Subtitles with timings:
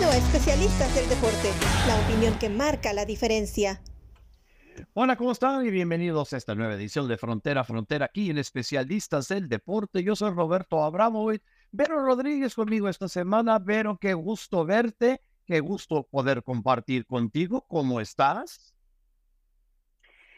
[0.00, 1.52] Bienvenido a Especialistas del Deporte,
[1.86, 3.82] la opinión que marca la diferencia.
[4.94, 5.66] Hola, ¿cómo están?
[5.66, 10.02] Y bienvenidos a esta nueva edición de Frontera Frontera aquí en Especialistas del Deporte.
[10.02, 11.42] Yo soy Roberto Abramovich.
[11.70, 13.58] Vero Rodríguez conmigo esta semana.
[13.58, 17.66] Vero, qué gusto verte, qué gusto poder compartir contigo.
[17.68, 18.74] ¿Cómo estás?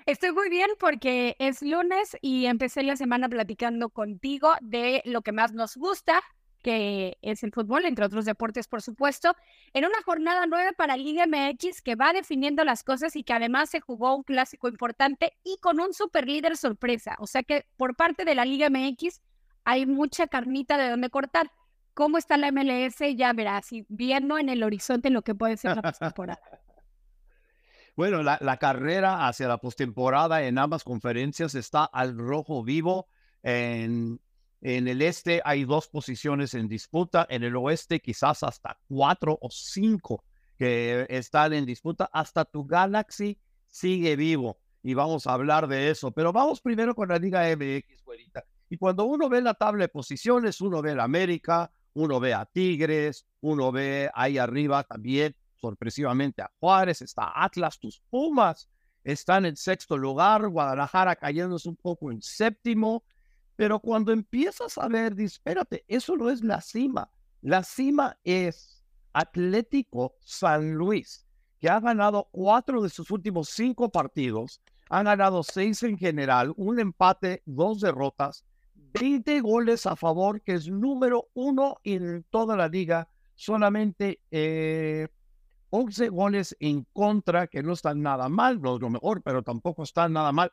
[0.06, 5.30] Estoy muy bien porque es lunes y empecé la semana platicando contigo de lo que
[5.30, 6.21] más nos gusta,
[6.62, 9.34] que es el fútbol, entre otros deportes, por supuesto,
[9.72, 13.71] en una jornada nueve para Liga MX que va definiendo las cosas y que además
[13.71, 17.16] se jugó un clásico importante y con un super líder sorpresa.
[17.18, 19.21] O sea que por parte de la Liga MX
[19.64, 21.50] hay mucha carnita de donde cortar.
[21.94, 23.00] ¿Cómo está la MLS?
[23.16, 26.40] Ya verás, y viendo en el horizonte lo que puede ser la temporada.
[27.94, 33.06] Bueno, la, la, carrera hacia la postemporada en ambas conferencias está al rojo vivo.
[33.42, 34.18] En,
[34.62, 39.50] en el este hay dos posiciones en disputa, en el oeste quizás hasta cuatro o
[39.50, 40.24] cinco
[40.56, 42.08] que están en disputa.
[42.12, 46.12] Hasta tu Galaxy sigue vivo y vamos a hablar de eso.
[46.12, 48.44] Pero vamos primero con la Liga MX, güerita.
[48.70, 53.27] Y cuando uno ve la tabla de posiciones, uno ve América, uno ve a Tigres,
[53.40, 58.68] uno ve ahí arriba también sorpresivamente a Juárez, está Atlas, tus Pumas
[59.05, 63.05] están en sexto lugar, Guadalajara cayéndose un poco en séptimo,
[63.56, 67.11] pero cuando empiezas a ver, espérate, eso no es la cima.
[67.41, 71.27] La cima es Atlético San Luis,
[71.58, 76.78] que ha ganado cuatro de sus últimos cinco partidos, han ganado seis en general, un
[76.78, 83.08] empate, dos derrotas, 20 goles a favor, que es número uno en toda la liga,
[83.34, 85.08] solamente eh,
[85.70, 90.12] 11 goles en contra, que no están nada mal, no lo mejor, pero tampoco están
[90.12, 90.53] nada mal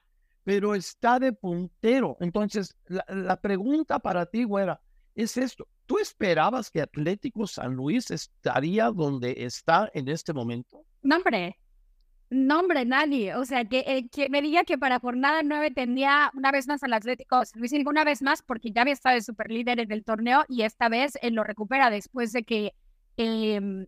[0.50, 2.18] pero está de puntero.
[2.20, 4.82] Entonces, la, pregunta para ti, güera,
[5.14, 5.68] es esto.
[5.86, 10.84] ¿Tú esperabas que Atlético San Luis estaría donde está en este momento?
[11.04, 11.56] No, hombre.
[12.32, 13.36] No, hombre, nadie.
[13.36, 16.94] O sea, que, eh, me diga que para jornada nueve tenía una vez más al
[16.94, 20.46] Atlético San Luis, una vez más, porque ya había estado de superlíder en el torneo
[20.48, 22.74] y esta vez él lo recupera después de que
[23.18, 23.86] em,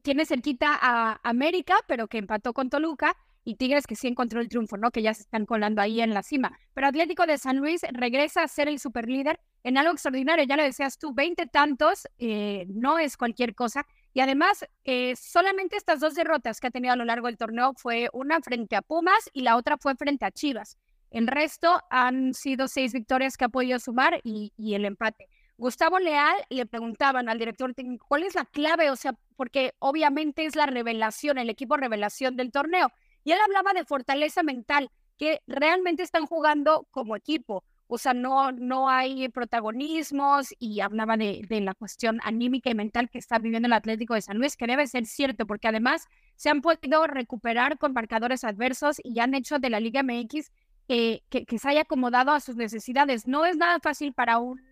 [0.00, 4.48] tiene cerquita a América, pero que empató con Toluca y Tigres que sí encontró el
[4.48, 4.90] triunfo, ¿no?
[4.90, 6.58] Que ya se están colando ahí en la cima.
[6.74, 10.44] Pero Atlético de San Luis regresa a ser el superlíder en algo extraordinario.
[10.44, 13.86] Ya lo decías tú, 20 tantos eh, no es cualquier cosa.
[14.12, 17.72] Y además, eh, solamente estas dos derrotas que ha tenido a lo largo del torneo
[17.74, 20.76] fue una frente a Pumas y la otra fue frente a Chivas.
[21.10, 25.28] El resto han sido seis victorias que ha podido sumar y, y el empate.
[25.56, 28.90] Gustavo Leal le preguntaban al director técnico, ¿cuál es la clave?
[28.90, 32.90] O sea, porque obviamente es la revelación, el equipo revelación del torneo.
[33.24, 37.64] Y él hablaba de fortaleza mental, que realmente están jugando como equipo.
[37.86, 43.10] O sea, no, no hay protagonismos y hablaba de, de, la cuestión anímica y mental
[43.10, 46.50] que está viviendo el Atlético de San Luis, que debe ser cierto, porque además se
[46.50, 50.52] han podido recuperar con marcadores adversos y han hecho de la Liga MX
[50.86, 53.26] que, que se haya acomodado a sus necesidades.
[53.26, 54.62] No es nada fácil para un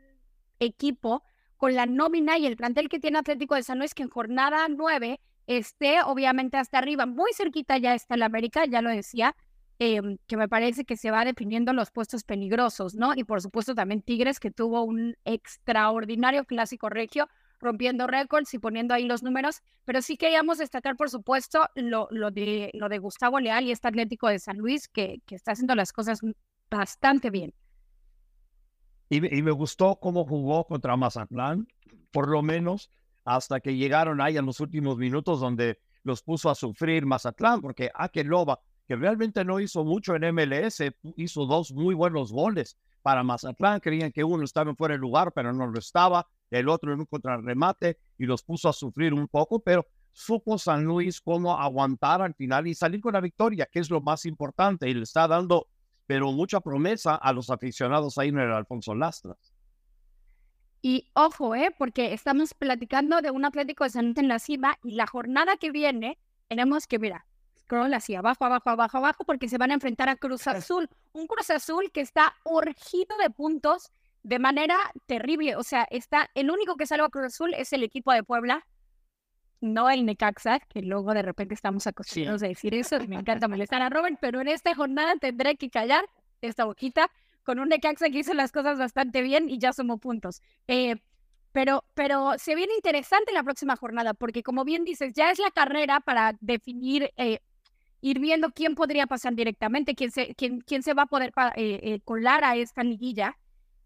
[0.61, 1.23] equipo
[1.57, 4.69] con la nómina y el plantel que tiene Atlético de San Luis, que en jornada
[4.69, 9.35] nueve esté obviamente hasta arriba, muy cerquita ya está el América, ya lo decía,
[9.79, 13.15] em, que me parece que se va definiendo los puestos peligrosos, ¿no?
[13.17, 17.29] Y por supuesto también Tigres, que tuvo un extraordinario clásico regio,
[17.61, 22.31] rompiendo récords y poniendo ahí los números, pero sí queríamos destacar, por supuesto, lo, lo,
[22.31, 25.75] de, lo de Gustavo Leal y este Atlético de San Luis, que, que está haciendo
[25.75, 26.21] las cosas
[26.71, 27.55] bastante bien.
[29.09, 31.67] Y, y me gustó cómo jugó contra Mazatlán,
[32.13, 32.91] por lo menos
[33.29, 37.91] hasta que llegaron ahí en los últimos minutos donde los puso a sufrir Mazatlán, porque
[38.25, 40.83] Loba, que realmente no hizo mucho en MLS,
[41.17, 43.81] hizo dos muy buenos goles para Mazatlán.
[43.81, 46.27] Creían que uno estaba fuera de lugar, pero no lo estaba.
[46.51, 50.85] El otro en un contrarremate y los puso a sufrir un poco, pero supo San
[50.85, 54.89] Luis cómo aguantar al final y salir con la victoria, que es lo más importante.
[54.89, 55.69] Y le está dando,
[56.07, 59.53] pero mucha promesa a los aficionados ahí en el Alfonso Lastras.
[60.81, 61.75] Y ojo, ¿eh?
[61.77, 65.71] porque estamos platicando de un Atlético de San en la cima y la jornada que
[65.71, 67.27] viene tenemos que, mira,
[67.59, 70.89] scroll así, abajo, abajo, abajo, abajo, porque se van a enfrentar a Cruz Azul.
[71.13, 73.91] Un Cruz Azul que está urgido de puntos
[74.23, 74.77] de manera
[75.07, 75.57] terrible.
[75.57, 78.67] O sea, está, el único que salva a Cruz Azul es el equipo de Puebla,
[79.61, 82.99] no el Necaxa, que luego de repente estamos acostumbrados a decir eso.
[83.09, 86.09] Me encanta molestar a Robert, pero en esta jornada tendré que callar
[86.41, 87.11] esta boquita
[87.49, 90.43] con un Necaxa que hizo las cosas bastante bien y ya sumó puntos.
[90.67, 90.97] Eh,
[91.51, 95.51] pero, pero se viene interesante la próxima jornada, porque como bien dices, ya es la
[95.51, 97.41] carrera para definir, eh,
[98.03, 102.01] ir viendo quién podría pasar directamente, quién se, quién, quién se va a poder eh,
[102.05, 103.39] colar a esta liguilla.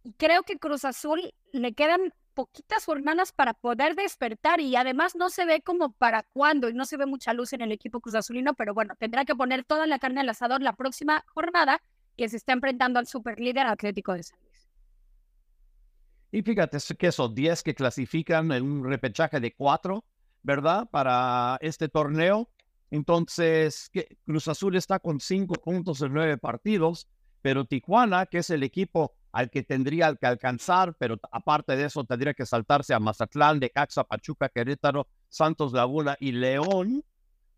[0.03, 5.31] Y creo que Cruz Azul le quedan poquitas jornadas para poder despertar y además no
[5.31, 8.17] se ve como para cuándo y no se ve mucha luz en el equipo Cruz
[8.17, 11.81] Azulino, pero bueno, tendrá que poner toda la carne al asador la próxima jornada
[12.17, 14.69] que se está enfrentando al superlíder Atlético de San Luis.
[16.31, 20.05] Y fíjate que son 10 que clasifican en un repechaje de 4,
[20.43, 20.89] ¿verdad?
[20.91, 22.51] Para este torneo.
[22.91, 23.91] Entonces,
[24.25, 27.09] Cruz Azul está con 5 puntos en 9 partidos,
[27.43, 32.05] pero Tijuana, que es el equipo al que tendría que alcanzar, pero aparte de eso
[32.05, 37.03] tendría que saltarse a Mazatlán, de Caxa, Pachuca, Querétaro, Santos Laguna y León.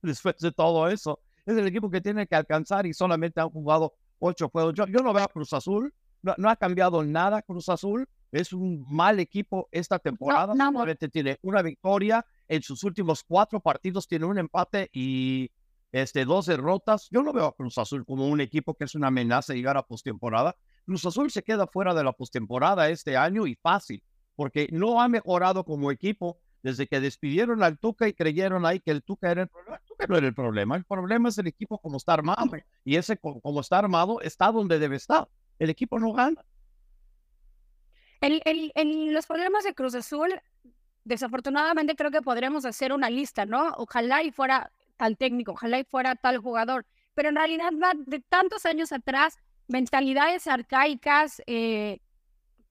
[0.03, 3.95] Después de todo eso, es el equipo que tiene que alcanzar y solamente han jugado
[4.19, 4.75] ocho juegos.
[4.75, 5.93] Yo, yo no veo a Cruz Azul,
[6.25, 8.09] no, ha cambiado nada Cruz Azul.
[8.33, 10.55] Es un mal equipo esta temporada.
[10.57, 15.53] Solamente tiene una victoria en sus últimos cuatro partidos, tiene un empate y
[15.93, 17.09] este, dos derrotas.
[17.13, 19.77] Yo no veo a Cruz Azul como un equipo que es una amenaza de llegar
[19.77, 20.57] a postemporada.
[20.85, 24.03] Cruz Azul se queda fuera de la postemporada este año y fácil,
[24.35, 28.91] porque no ha mejorado como equipo desde que despidieron al Tuca y creyeron ahí que
[28.91, 29.77] el Tuca era el problema.
[29.77, 32.51] El Tuca no era el problema, el problema es el equipo como está armado.
[32.85, 35.29] Y ese como está armado está donde debe estar.
[35.59, 36.43] El equipo no gana.
[38.23, 40.41] El, el, los problemas de Cruz Azul,
[41.05, 43.75] desafortunadamente creo que podríamos hacer una lista, ¿no?
[43.77, 48.21] Ojalá y fuera tal técnico, ojalá y fuera tal jugador, pero en realidad va de
[48.21, 49.37] tantos años atrás
[49.69, 51.99] mentalidades arcaicas, eh,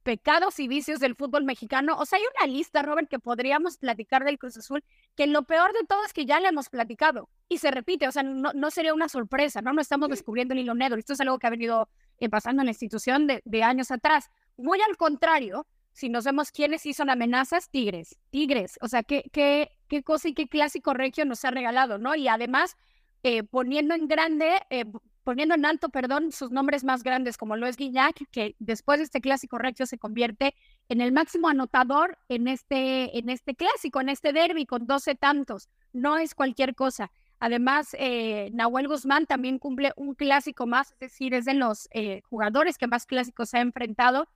[0.04, 1.98] pecados y vicios del fútbol mexicano.
[1.98, 4.84] O sea, hay una lista, Robert, que podríamos platicar del Cruz Azul,
[5.16, 8.12] que lo peor de todo es que ya le hemos platicado y se repite, o
[8.12, 9.74] sea, no, no sería una sorpresa, ¿no?
[9.74, 11.00] No estamos descubriendo el hilo negro.
[11.00, 11.90] Esto es algo que ha venido
[12.20, 14.30] eh, pasando en la institución de, de años atrás.
[14.58, 18.78] Muy al contrario, si nos vemos quiénes son amenazas, Tigres, Tigres.
[18.82, 22.16] O sea, qué, qué, qué cosa y qué clásico regio nos ha regalado, ¿no?
[22.16, 22.76] Y además,
[23.22, 24.86] eh, poniendo en grande, eh,
[25.24, 29.22] poniendo en alto, perdón, sus nombres más grandes, como lo es que después de este
[29.22, 30.56] clásico recto se convierte
[30.90, 35.70] en el máximo anotador en este, en este clásico, en este derby, con 12 tantos.
[35.94, 37.12] No es cualquier cosa.
[37.40, 42.22] Además, eh, Nahuel Guzmán también cumple un clásico más, es decir, es de los eh,
[42.30, 44.28] jugadores que más clásicos ha enfrentado.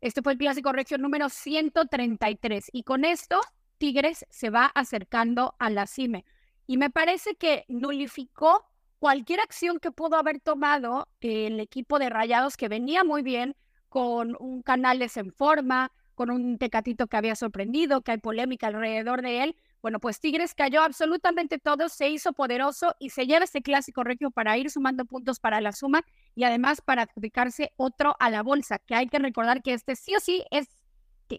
[0.00, 2.70] Este fue el clásico recto número 133.
[2.72, 3.40] Y con esto,
[3.78, 6.24] Tigres se va acercando a la cime.
[6.66, 8.64] Y me parece que nulificó
[8.98, 13.56] cualquier acción que pudo haber tomado el equipo de Rayados, que venía muy bien,
[13.88, 19.22] con un Canales en forma, con un Tecatito que había sorprendido, que hay polémica alrededor
[19.22, 19.56] de él.
[19.82, 24.30] Bueno, pues Tigres cayó absolutamente todo, se hizo poderoso y se lleva este clásico regio
[24.30, 26.02] para ir sumando puntos para la suma
[26.34, 30.16] y además para adjudicarse otro a la bolsa, que hay que recordar que este sí
[30.16, 30.76] o sí es,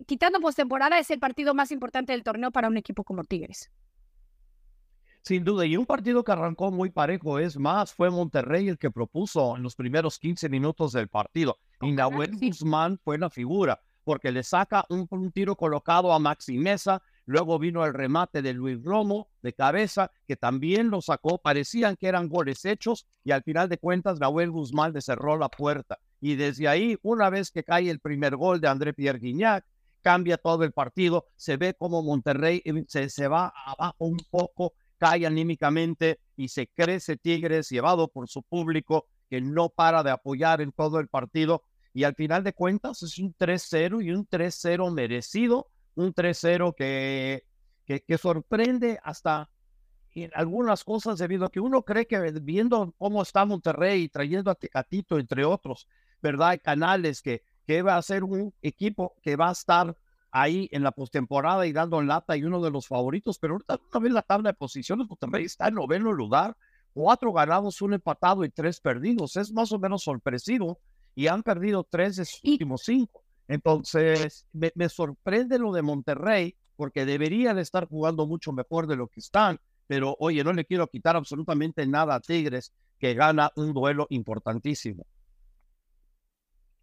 [0.05, 3.69] quitando postemporada, es el partido más importante del torneo para un equipo como Tigres.
[5.27, 8.91] Sin duda, y un partido que arrancó muy parejo, es más, fue Monterrey el que
[8.91, 11.57] propuso en los primeros 15 minutos del partido.
[11.81, 17.01] Y Nahuel Guzmán fue la figura, porque le saca un, tiro colocado a Maxi Mesa,
[17.25, 22.07] luego vino el remate de Luis Romo de cabeza, que también lo sacó, parecían que
[22.07, 25.99] eran goles hechos, y al final de cuentas Nahuel Guzmán le cerró la puerta.
[26.21, 29.65] Y desde ahí, una vez que cae el primer gol de André Pierre Guignac,
[30.01, 34.71] cambia todo el partido, se ve como Monterrey eh, se, se va abajo un poco
[34.97, 40.61] cae anímicamente y se crece Tigres llevado por su público que no para de apoyar
[40.61, 41.63] en todo el partido
[41.97, 47.43] y al final de cuentas es un 3-0 y un 3-0 merecido, un 3-0 que,
[47.85, 49.49] que, sorprende hasta
[50.13, 54.55] en algunas cosas debido a que uno cree que viendo cómo está Monterrey trayendo a
[54.55, 55.87] Tecatito entre otros,
[56.21, 56.59] ¿verdad?
[56.63, 59.97] Canales que, que va a ser un equipo que va a estar
[60.41, 64.13] ahí en la postemporada y dando lata y uno de los favoritos, pero ahorita también
[64.13, 66.55] la tabla de posiciones, Monterrey está en noveno lugar,
[66.93, 69.35] cuatro ganados, un empatado y tres perdidos.
[69.35, 70.79] Es más o menos sorpresivo
[71.15, 73.23] y han perdido tres de sus últimos cinco.
[73.47, 79.21] Entonces, me, sorprende lo de Monterrey porque deberían estar jugando mucho mejor de lo que
[79.21, 84.05] están, pero oye, no le quiero quitar absolutamente nada a Tigres que gana un duelo
[84.09, 85.05] importantísimo.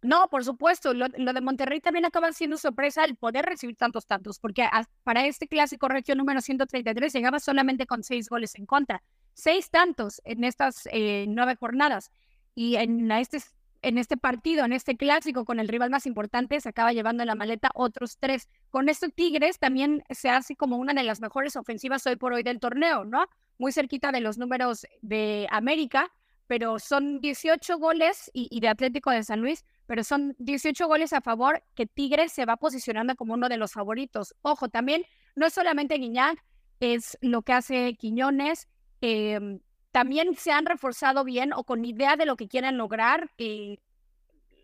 [0.05, 4.39] No, por supuesto, lo, de Monterrey también acaba siendo sorpresa el poder recibir tantos tantos,
[4.39, 4.67] porque
[5.03, 9.01] para este clásico región número 133 llegaba solamente con seis goles en contra,
[9.33, 12.11] seis tantos en estas eh, nueve jornadas.
[12.53, 13.39] Y en este,
[13.81, 17.27] en este partido, en este clásico con el rival más importante, se acaba llevando en
[17.27, 18.47] la maleta otros tres.
[18.69, 22.43] Con esto Tigres también se hace como una de las mejores ofensivas hoy por hoy
[22.43, 23.25] del torneo, ¿no?
[23.57, 26.11] Muy cerquita de los números de América,
[26.45, 31.21] pero son 18 goles y de Atlético de San Luis pero son 18 goles a
[31.21, 34.35] favor que Tigres se va posicionando como uno de los favoritos.
[34.41, 35.03] Ojo, también
[35.35, 36.43] no es solamente Guiñac,
[36.79, 38.67] es lo que hace Quiñones.
[39.01, 39.59] Em,
[39.91, 43.29] también se han reforzado bien o con idea de lo que quieren lograr.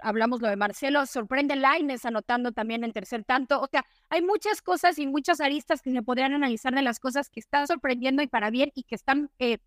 [0.01, 3.61] Hablamos lo de Marcelo, sorprende Laines anotando también en tercer tanto.
[3.61, 7.29] O sea, hay muchas cosas y muchas aristas que se podrían analizar de las cosas
[7.29, 9.59] que están sorprendiendo y para bien y que están eh,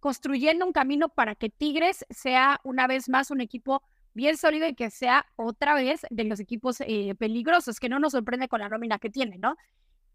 [0.00, 3.82] construyendo un camino para que Tigres sea una vez más un equipo
[4.14, 8.12] bien sólido y que sea otra vez de los equipos eh, peligrosos, que no nos
[8.12, 9.56] sorprende con la nómina que tiene, ¿no?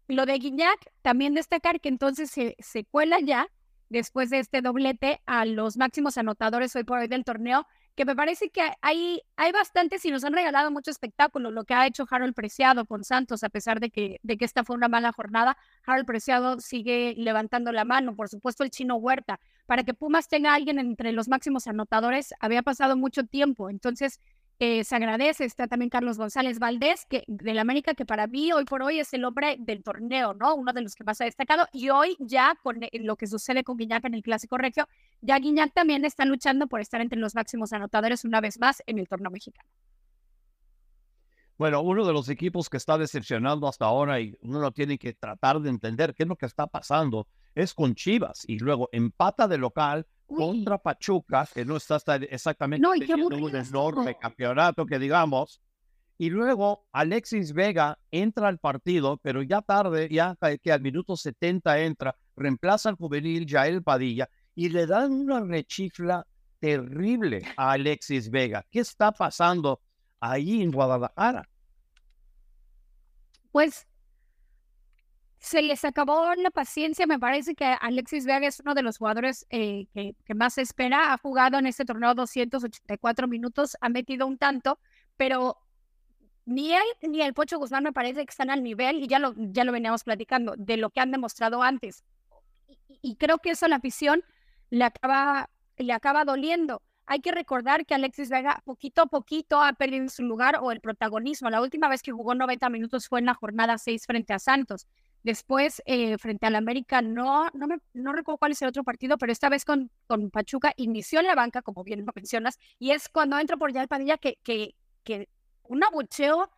[0.08, 3.48] Lo de Guiñac, también destacar que entonces se, se cuela ya
[3.88, 8.14] después de este doblete a los máximos anotadores hoy por hoy del torneo, que me
[8.14, 12.06] parece que hay, hay bastantes y nos han regalado mucho espectáculo, lo que ha hecho
[12.08, 15.58] Harold Preciado con Santos, a pesar de que, de que esta fue una mala jornada.
[15.84, 19.40] Harold Preciado sigue levantando la mano, por supuesto el chino Huerta.
[19.68, 24.18] Para que Pumas tenga a alguien entre los máximos anotadores, había pasado mucho tiempo, entonces
[24.60, 25.44] eh, se agradece.
[25.44, 29.12] Está también Carlos González Valdés, que del América, que para mí hoy por hoy es
[29.12, 30.54] el hombre del torneo, ¿no?
[30.54, 31.66] Uno de los que más ha destacado.
[31.74, 34.88] Y hoy ya con lo que sucede con Guiñac en el Clásico Regio,
[35.20, 38.98] ya Guiñac también está luchando por estar entre los máximos anotadores una vez más en
[38.98, 39.68] el torneo mexicano.
[41.58, 45.60] Bueno, uno de los equipos que está decepcionando hasta ahora y uno tiene que tratar
[45.60, 49.58] de entender qué es lo que está pasando es con Chivas y luego empata de
[49.58, 51.96] local contra Pachuca, que no está
[52.30, 55.60] exactamente no, teniendo un enorme campeonato, que digamos.
[56.16, 61.80] Y luego Alexis Vega entra al partido, pero ya tarde, ya que al minuto 70
[61.80, 66.24] entra, reemplaza al juvenil Jael Padilla y le dan una rechifla
[66.60, 68.64] terrible a Alexis Vega.
[68.70, 69.80] ¿Qué está pasando
[70.20, 71.48] ahí en Guadalajara?
[73.52, 73.86] Pues
[75.38, 77.06] se les acabó la paciencia.
[77.06, 81.12] Me parece que Alexis Vega es uno de los jugadores eh, que, más se espera.
[81.12, 84.78] Ha jugado en este torneo 284 minutos, ha metido un tanto,
[85.16, 85.58] pero
[86.44, 89.34] ni él ni el Pocho Guzmán me parece que están al nivel, y ya lo,
[89.36, 92.04] ya lo veníamos platicando, de lo que han demostrado antes.
[93.02, 94.24] Y, creo que eso la afición
[94.70, 96.82] le acaba, le acaba doliendo.
[97.10, 100.80] Hay que recordar que Alexis Vega poquito a poquito ha perdido su lugar o el
[100.80, 101.48] protagonismo.
[101.48, 104.86] La última vez que jugó 90 minutos fue en la jornada 6 frente a Santos.
[105.22, 109.16] Después, eh, frente al América, no, no, me, no recuerdo cuál es el otro partido,
[109.16, 112.90] pero esta vez con, con Pachuca inició en la banca, como bien lo mencionas, y
[112.90, 115.30] es cuando entra por ya el Padilla que, que, que
[115.62, 116.50] un abucheo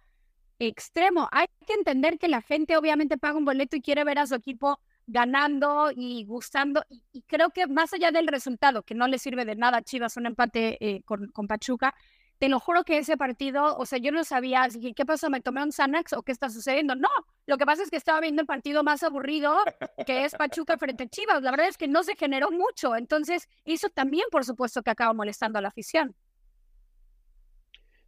[0.59, 1.29] extremo.
[1.31, 4.35] Hay que entender que la gente obviamente paga un boleto y quiere ver a su
[4.35, 4.81] equipo
[5.11, 9.57] ganando y gustando, y, creo que más allá del resultado, que no le sirve de
[9.57, 11.95] nada a Chivas un empate eh, con, con Pachuca,
[12.39, 15.29] te lo juro que ese partido, o sea, yo no sabía, ¿qué pasó?
[15.29, 16.95] ¿Me tomé un Xanax o qué está sucediendo?
[16.95, 17.11] No,
[17.45, 19.59] lo que pasa es que estaba viendo el partido más aburrido,
[20.07, 21.43] que es Pachuca frente a Chivas.
[21.43, 25.13] La verdad es que no se generó mucho, entonces eso también, por supuesto, que acaba
[25.13, 26.17] molestando a la afición.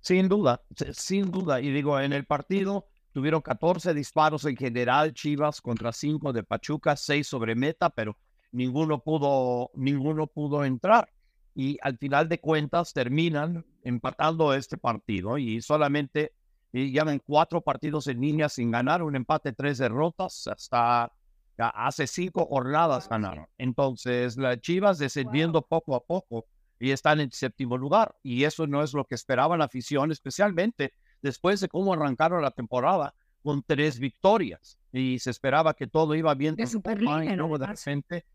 [0.00, 1.60] Sin duda, sin duda.
[1.60, 6.96] Y digo, en el partido tuvieron 14 disparos en general, Chivas contra 5 de Pachuca,
[6.96, 8.16] 6 sobre meta, pero
[8.52, 11.08] ninguno pudo, ninguno pudo entrar
[11.54, 16.32] y al final de cuentas terminan empatando este partido y solamente
[16.72, 21.12] llevan cuatro partidos en línea sin ganar, un empate, tres derrotas, hasta
[21.58, 23.46] hace cinco jornadas ganaron.
[23.58, 26.46] Entonces, las Chivas descendiendo poco a poco
[26.78, 28.16] y están en séptimo lugar.
[28.22, 32.50] Y eso no es lo que esperaba la afición, especialmente después de cómo arrancaron la
[32.50, 34.78] temporada con tres victorias.
[34.92, 36.54] Y se esperaba que todo iba bien.
[36.54, 37.56] De Superliga, ¿no?
[37.56, 38.26] De repente,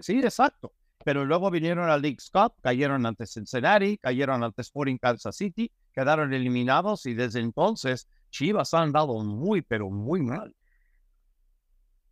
[0.00, 0.72] sí, exacto
[1.04, 6.32] pero luego vinieron a League Cup, cayeron ante Cincinnati, cayeron ante Sporting Kansas City, quedaron
[6.32, 10.56] eliminados y desde entonces Chivas han dado muy, pero muy mal.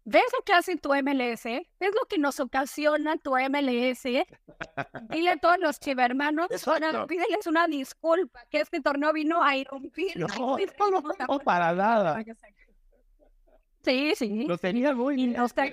[0.05, 1.45] ¿Ves lo que hace tu MLS?
[1.45, 4.03] ¿Ves lo que nos ocasiona tu MLS?
[5.11, 6.49] Dile a todos los chivermanos,
[7.09, 10.17] pídeles una disculpa, que este torneo vino a irrumpir.
[10.17, 10.59] No,
[11.29, 12.23] no, para nada.
[13.85, 14.45] Sí, sí.
[14.47, 15.31] Lo tenía muy bien.
[15.31, 15.71] Y nos está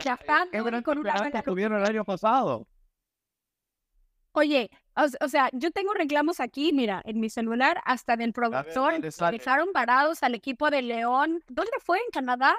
[0.83, 2.67] con una que tuvieron el año pasado.
[4.31, 9.01] Oye, o, sea, yo tengo reclamos aquí, mira, en mi celular, hasta del productor.
[9.31, 11.43] dejaron parados al equipo de León.
[11.47, 11.97] ¿Dónde fue?
[11.97, 12.55] ¿En Canadá?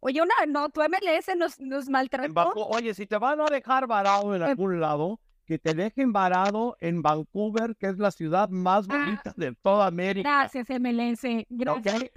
[0.00, 2.52] Oye, una, no, tu MLS nos, nos maltrató.
[2.54, 7.02] Oye, si te van a dejar varado en algún lado, que te dejen varado en
[7.02, 10.28] Vancouver, que es la ciudad más ah, bonita de toda América.
[10.28, 11.46] Gracias, MLS.
[11.48, 12.10] Gracias.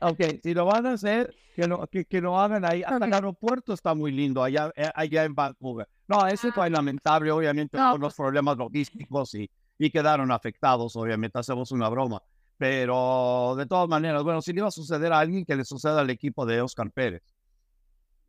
[0.00, 2.82] Ok, si lo van a hacer, que lo, que, que lo hagan ahí.
[2.82, 5.88] Hasta el aeropuerto está muy lindo allá, eh, allá en Vancouver.
[6.08, 6.68] No, eso ah.
[6.68, 12.20] lamentable, obviamente, por los pues problemas logísticos y, y quedaron afectados, obviamente, hacemos una broma.
[12.56, 16.00] Pero de todas maneras, bueno, si le iba a suceder a alguien, que le suceda
[16.00, 17.22] al equipo de Oscar Pérez.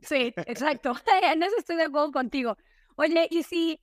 [0.02, 0.94] Sí, exacto.
[1.24, 2.58] en eso estoy de acuerdo contigo.
[2.96, 3.80] Oye, y si,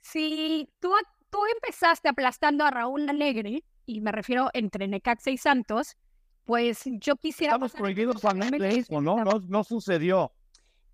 [0.00, 0.92] si tú,
[1.30, 5.96] tú empezaste aplastando a Raúl Alegre, y me refiero entre Necaxa y Santos,
[6.44, 7.54] pues yo quisiera...
[7.54, 9.24] Estamos prohibidos eso, ¿no?
[9.24, 9.40] ¿no?
[9.48, 10.32] No sucedió.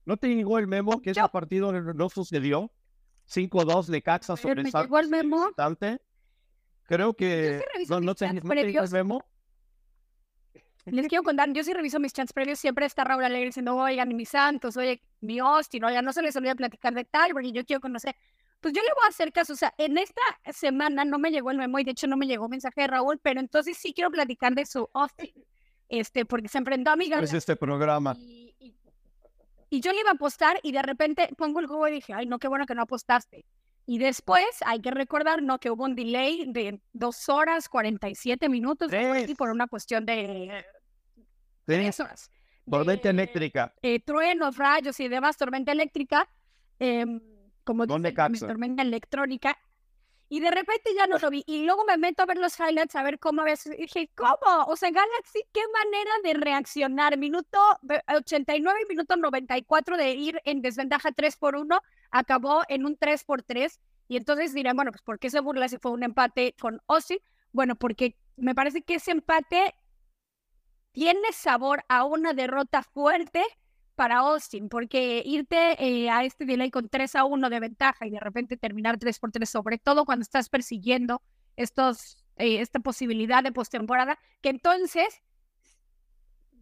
[0.04, 2.70] ¿No te llegó el memo que ese partido no sucedió?
[3.28, 5.50] 5-2 de Caxa sobre ¿Me llegó el memo?
[6.86, 8.40] Creo que reviso no, mis no te, no
[8.88, 8.90] te.
[8.92, 9.24] Memo.
[10.86, 14.08] Les quiero contar, yo sí reviso mis chats previos, siempre está Raúl Alegre diciendo, oigan,
[14.14, 17.64] mi Santos, oye, mi Austin, oigan, no se les olvide platicar de tal, porque yo
[17.64, 18.14] quiero conocer.
[18.60, 21.50] Pues yo le voy a hacer caso, o sea, en esta semana no me llegó
[21.50, 24.10] el memo y de hecho no me llegó mensaje de Raúl, pero entonces sí quiero
[24.12, 25.32] platicar de su Austin,
[25.88, 28.14] este, porque se enfrentó a mi Es este programa.
[28.16, 28.76] y, y-
[29.68, 32.26] y yo le iba a apostar y de repente pongo el juego y dije, ay,
[32.26, 33.44] no, qué bueno que no apostaste.
[33.86, 35.58] Y después hay que recordar, ¿no?
[35.60, 39.32] Que hubo un delay de dos horas, 47 minutos, Tres.
[39.36, 40.64] por una cuestión de
[41.14, 41.22] Sí,
[41.64, 42.30] tres horas.
[42.68, 43.74] tormenta de, eléctrica.
[43.82, 46.28] eh, truenos, rayos y demás, tormenta eléctrica,
[46.80, 47.20] em,
[47.64, 48.46] como ¿Dónde mi caxa?
[48.48, 49.56] tormenta electrónica.
[50.28, 51.44] Y de repente ya no lo vi.
[51.46, 53.78] Y luego me meto a ver los highlights, a ver cómo sucedido.
[53.78, 54.64] Y dije, ¿cómo?
[54.66, 57.16] O sea, Galaxy, qué manera de reaccionar.
[57.16, 61.80] Minuto ve- 89 y minuto 94 de ir en desventaja 3 por 1,
[62.18, 63.80] acabó en un 3 por 3.
[64.08, 67.18] Y entonces dirán, bueno, pues ¿por qué se burla si fue un empate con Austin?
[67.52, 69.74] Bueno, porque me parece que ese empate
[70.92, 73.42] tiene sabor a una derrota fuerte
[73.96, 78.10] para Austin, porque irte eh, a este delay con 3 a 1 de ventaja y
[78.10, 81.22] de repente terminar 3 por 3, sobre todo cuando estás persiguiendo
[81.56, 85.22] estos, eh, esta posibilidad de postemporada, que entonces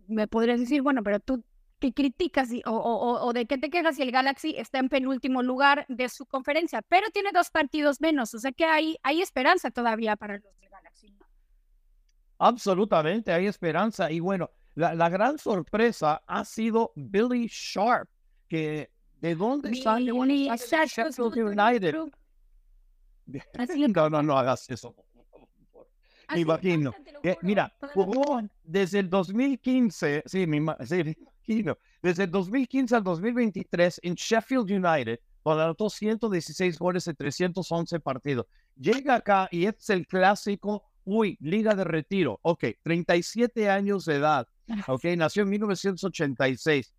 [0.07, 1.45] me podrías decir, bueno, pero tú
[1.85, 4.89] qué criticas y- o, o- o- de qué te quejas si el Galaxy está en
[4.89, 9.21] penúltimo lugar de su conferencia, pero tiene dos partidos menos, o sea que hay, hay
[9.21, 11.15] esperanza todavía para los del Galaxy.
[12.39, 14.11] Absolutamente, hay esperanza.
[14.11, 18.09] Y bueno, la, la gran sorpresa ha sido Billy Sharp,
[18.49, 21.95] que de dónde sale un Billy Sharp, Sheffield United.
[23.95, 24.95] No, no, no hagas eso.
[26.29, 26.95] Así imagino.
[27.23, 31.17] Eh, mira, jugó desde el 2015, sí, me, sí, me
[31.47, 38.01] imagino, desde el 2015 al 2023 en Sheffield United, donde anotó 116 goles en 311
[38.01, 38.47] partidos.
[38.77, 42.39] Llega acá y es el clásico, uy, liga de retiro.
[42.43, 44.49] Ok, 37 años de edad.
[44.87, 46.95] Ok, nació en 1986.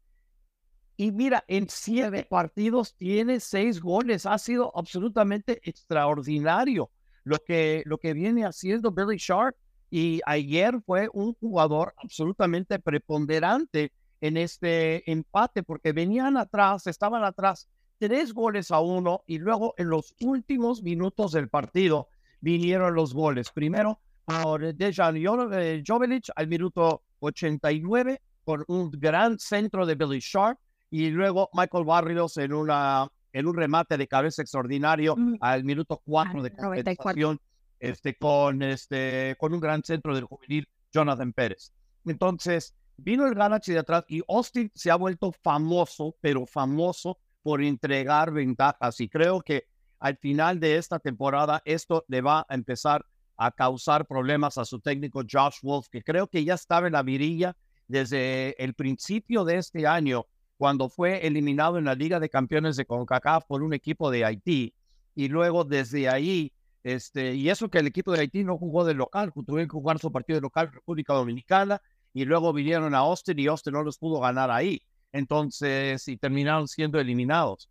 [0.98, 4.26] Y mira, en siete partidos tiene seis goles.
[4.26, 6.90] Ha sido absolutamente extraordinario
[7.26, 9.56] lo que, lo que viene haciendo Billy Sharp.
[9.92, 17.68] Y ayer fue un jugador absolutamente preponderante en este empate porque venían atrás, estaban atrás
[18.00, 22.10] tres goles a uno y luego en los últimos minutos del partido
[22.42, 23.52] vinieron los goles.
[23.52, 30.60] Primero por Dejan eh, Jovelic al minuto 89 por un gran centro de Billy Sharp
[30.90, 35.36] y luego Michael Barrios en, una, en un remate de cabeza extraordinario Mm.
[35.42, 36.96] al minuto 4 Al de 94.
[36.96, 37.40] compensación
[37.80, 41.74] este, con, este, con un gran centro del juvenil Jonathan Pérez.
[42.06, 47.62] Entonces, vino el Galaxy de atrás y Austin se ha vuelto famoso, pero famoso por
[47.62, 49.02] entregar ventajas.
[49.02, 49.66] Y creo que
[50.00, 53.06] al final de esta temporada esto le va a empezar
[53.38, 57.04] a causar problemas a su técnico Josh Wolf, que creo que ya estaba en la
[57.04, 57.54] virilla
[57.88, 60.26] desde el principio de este año,
[60.58, 64.74] cuando fue eliminado en la Liga de Campeones de CONCACAF por un equipo de Haití.
[65.16, 66.52] Y luego desde ahí,
[66.84, 70.00] este, y eso que el equipo de Haití no jugó de local, tuvieron que jugar
[70.00, 71.82] su partido de local República Dominicana,
[72.14, 74.82] y luego vinieron a Austin y Austin no los pudo ganar ahí.
[75.12, 77.70] Entonces, y terminaron siendo eliminados.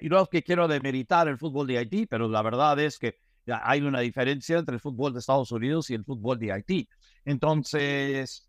[0.00, 3.16] Y no es que quiero demeritar el fútbol de Haití, pero la verdad es que
[3.46, 6.88] hay una diferencia entre el fútbol de Estados Unidos y el fútbol de Haití.
[7.24, 8.48] Entonces,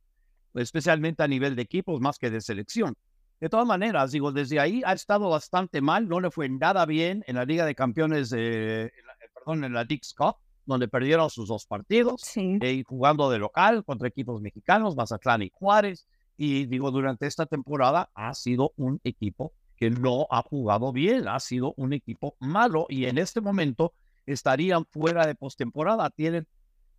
[0.53, 2.95] especialmente a nivel de equipos más que de selección.
[3.39, 7.23] De todas maneras, digo, desde ahí ha estado bastante mal, no le fue nada bien
[7.27, 11.29] en la Liga de Campeones, de, en la- perdón, en la League's Cup, donde perdieron
[11.29, 12.59] sus dos partidos, Sí.
[12.61, 16.05] eh, jugando de local contra equipos mexicanos, Mazatlán y Juárez.
[16.37, 21.39] Y digo, durante esta temporada ha sido un equipo que no ha jugado bien, ha
[21.39, 23.93] sido un equipo malo y en este momento
[24.25, 26.09] estarían fuera de postemporada.
[26.09, 26.45] Tienen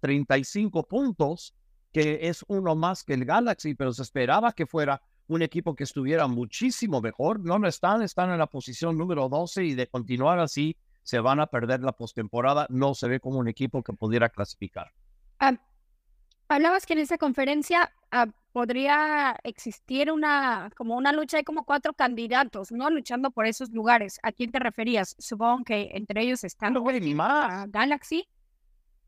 [0.01, 1.55] 35 puntos,
[1.93, 5.03] que es uno más que el Galaxy, pero se esperaba que fuera
[5.35, 7.41] un equipo que estuviera muchísimo mejor.
[7.41, 11.41] No lo están, están en la posición número 12 y de continuar así se van
[11.41, 12.67] a perder la postemporada.
[12.69, 14.93] No se ve como un equipo que pudiera clasificar.
[15.39, 15.57] Ah,
[16.49, 21.95] hablabas que en esa conferencia ah, podría existir una como una lucha, hay como cuatro
[21.95, 22.91] candidatos, ¿no?
[22.91, 24.19] Luchando por esos lugares.
[24.23, 25.17] ¿A quién te referías?
[25.19, 27.49] Supongo que entre ellos están No, más.
[27.51, 28.29] ah, Galaxy.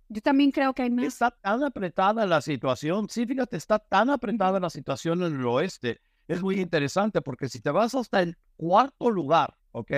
[0.09, 1.07] Yo también creo que hay más.
[1.07, 3.09] Está tan apretada la situación.
[3.09, 6.01] Sí, fíjate, está tan apretada la situación en el oeste.
[6.33, 9.93] Es muy interesante porque si te vas hasta el cuarto lugar, ¿ok?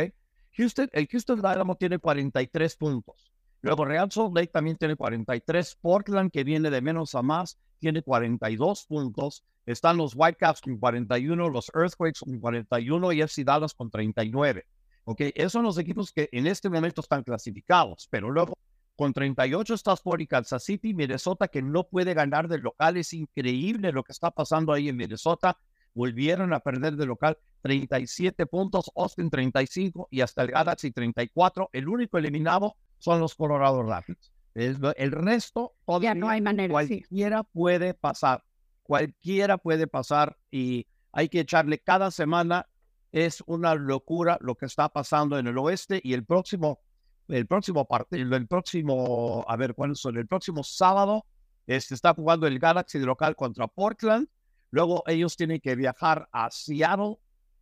[0.57, 3.33] Houston, el Houston Dynamo tiene 43 puntos.
[3.61, 5.79] Luego Real Salt Lake también tiene 43.
[5.81, 9.45] Portland, que viene de menos a más, tiene 42 puntos.
[9.65, 14.67] Están los Whitecaps con 41, los Earthquakes con 41 y FC Dallas con 39.
[15.05, 15.21] ¿Ok?
[15.35, 18.07] Esos son los equipos que en este momento están clasificados.
[18.11, 18.55] Pero luego
[18.97, 22.97] Con 38 estás por Kansas City, Minnesota que no puede ganar de local.
[22.97, 25.59] Es increíble lo que está pasando ahí en Minnesota.
[25.95, 31.71] Volvieron a perder de local 37 puntos, Austin 35 y hasta el Galaxy 34.
[31.73, 34.33] El único eliminado son los Colorado Rapids.
[34.55, 36.71] El, resto todavía no hay manera.
[36.71, 38.45] Cualquiera puede pasar.
[38.83, 42.69] Cualquiera puede pasar y hay que echarle cada semana.
[43.11, 46.81] Es una locura lo que está pasando en el oeste y el próximo
[47.29, 50.19] el próximo partido, el próximo, a ver, ¿cuándo son?
[50.19, 51.25] El próximo sábado
[51.67, 54.29] este, está jugando el Galaxy de local contra Portland.
[54.75, 57.19] Luego ellos tienen que viajar a Seattle,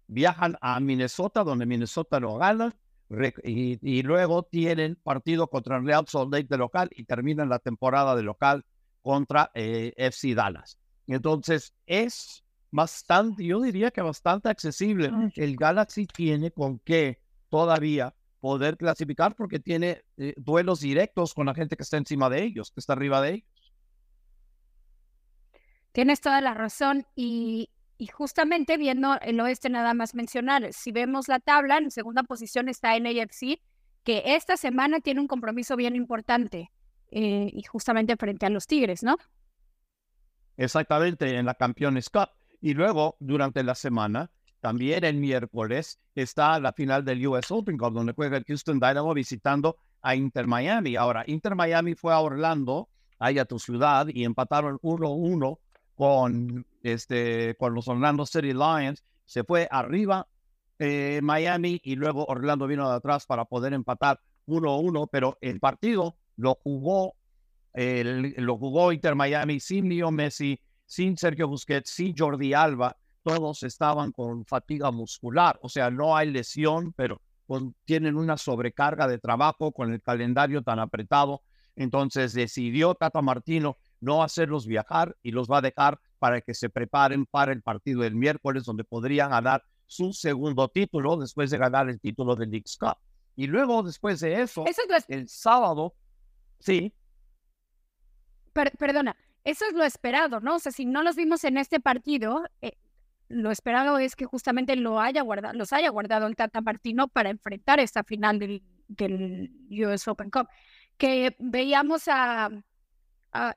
[0.06, 2.74] viajan a Minnesota, donde Minnesota no gana,
[3.44, 8.16] y, luego tienen partido contra el Real Salt Lake de local y terminan la temporada
[8.16, 8.64] de local
[9.02, 10.78] contra eh, FC Dallas.
[11.06, 15.12] Entonces es bastante, yo diría que bastante accesible.
[15.36, 17.20] El Galaxy tiene con qué
[17.50, 22.42] todavía poder clasificar porque tiene eh, duelos directos con la gente que está encima de
[22.42, 23.61] ellos, que está arriba de ellos.
[25.92, 27.68] Tienes toda la razón y,
[28.12, 32.98] justamente viendo el oeste nada más mencionar, si vemos la tabla, en segunda posición está
[32.98, 33.60] NAFC,
[34.02, 36.72] que esta semana tiene un compromiso bien importante
[37.10, 39.16] eh, y justamente frente a los Tigres, ¿no?
[40.56, 42.30] Exactamente, en la Campeones Cup.
[42.60, 47.92] Y luego, durante la semana, también el miércoles está la final del US Open Cup,
[47.92, 50.96] donde juega el Houston Dynamo visitando a Inter Miami.
[50.96, 55.58] Ahora, Inter Miami fue a Orlando, ahí a tu ciudad, y empataron 1-1
[55.94, 59.02] con, este, con los Orlando City Lions.
[59.24, 60.26] Se fue arriba
[60.78, 66.16] eh, Miami y luego Orlando vino de atrás para poder empatar 1-1, pero el partido
[66.36, 67.14] lo jugó,
[67.74, 74.12] lo jugó Inter Miami sin Leo Messi, sin Sergio Busquets, sin Jordi Alba todos estaban
[74.12, 77.20] con fatiga muscular, o sea, no hay lesión, pero
[77.84, 81.42] tienen una sobrecarga de trabajo con el calendario tan apretado.
[81.76, 86.68] Entonces decidió Tata Martino no hacerlos viajar y los va a dejar para que se
[86.68, 91.88] preparen para el partido del miércoles, donde podrían ganar su segundo título después de ganar
[91.88, 92.96] el título del League Cup.
[93.36, 94.64] Y luego, después de eso,
[95.08, 95.94] el sábado,
[96.58, 96.92] sí.
[98.52, 100.56] perdona, eso es lo esperado, ¿no?
[100.56, 102.76] O sea, si no los vimos en este partido, eh,
[103.28, 107.30] lo esperado es que justamente lo haya guardado, los haya guardado el Tata Martino para
[107.30, 110.48] enfrentar esta final del, del US Open Cup.
[110.98, 112.50] Que veíamos a,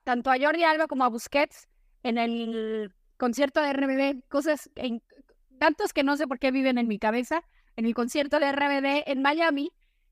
[0.03, 1.67] tanto a Jordi Alba como a Busquets
[2.03, 4.69] en el concierto de RBD, cosas,
[5.59, 7.43] tantos que no sé por qué viven en mi cabeza,
[7.75, 9.71] en el concierto de RBD en Miami.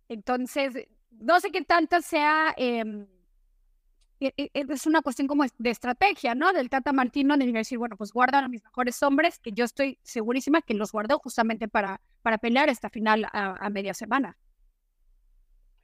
[0.10, 3.08] Entonces, no sé qué tanto sea em,
[4.19, 6.54] e, e, e, es una cuestión como de estrategia, ¿no?
[6.54, 9.99] Del Tata Martino de decir, bueno, pues guardan a mis mejores hombres, que yo estoy
[10.02, 14.38] segurísima que los guardó justamente para, para pelear esta final a, media semana.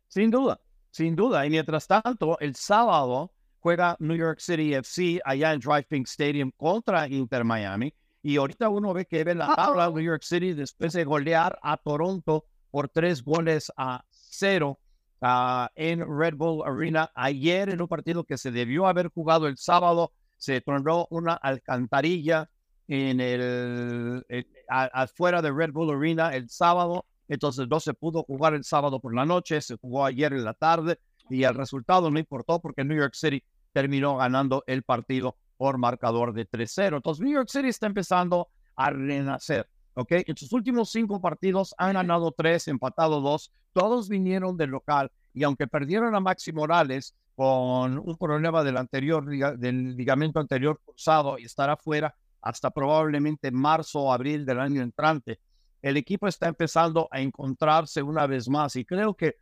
[0.08, 1.46] Sin duda, sin duda.
[1.46, 6.52] Y mientras tanto, el sábado juega New York City FC allá en Drive Pink Stadium
[6.58, 7.93] contra Inter Miami.
[8.22, 11.78] Y ahorita uno ve que ve la tabla New York City después de golear a
[11.78, 14.80] Toronto por tres goles a cero
[15.22, 17.12] Ah, en Red Bull Arena.
[17.13, 22.50] Ayer en un partido que se debió haber jugado el sábado, se tornó una alcantarilla
[22.88, 24.26] en el,
[24.69, 27.06] afuera de Red Bull Arena el sábado.
[27.28, 30.54] Entonces no se pudo jugar el sábado por la noche, se jugó ayer en la
[30.54, 35.78] tarde y el resultado no importó porque New York City terminó ganando el partido por
[35.78, 36.98] marcador de 3-0.
[36.98, 39.68] Entonces New York City está empezando a renacer.
[39.94, 40.12] ¿ok?
[40.28, 45.44] En sus últimos cinco partidos han ganado tres, empatado dos, todos vinieron del local y
[45.44, 49.26] aunque perdieron a Maxi Morales con un problema del anterior,
[49.58, 55.39] del ligamento anterior cruzado y estará fuera hasta probablemente marzo o abril del año entrante,
[55.82, 59.36] el equipo está empezando a encontrarse una vez más y creo que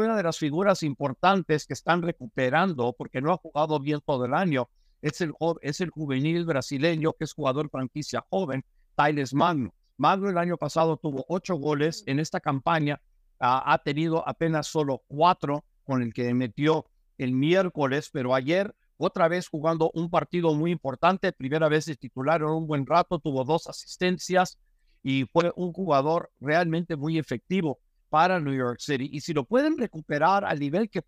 [0.00, 4.34] una de las figuras importantes que están recuperando, porque no ha jugado bien todo el
[4.34, 4.68] año,
[5.02, 9.74] es el, es el juvenil brasileño que es jugador franquicia joven, Tyles Magno.
[9.98, 13.00] Magno el año pasado tuvo ocho goles en esta campaña
[13.44, 16.86] ha tenido apenas solo cuatro con el que metió
[17.18, 22.40] el miércoles, pero ayer otra vez jugando un partido muy importante, primera vez de titular
[22.40, 24.58] en un buen rato, tuvo dos asistencias
[25.02, 27.80] y fue un jugador realmente muy efectivo
[28.12, 29.08] para New York City.
[29.10, 31.02] Y si lo pueden recuperar al nivel que